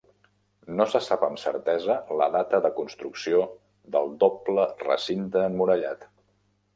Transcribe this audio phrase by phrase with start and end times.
[0.77, 3.41] No se sap amb certesa la data de construcció
[3.97, 6.09] del doble recinte emmurallat.